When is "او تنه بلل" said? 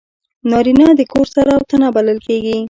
1.55-2.19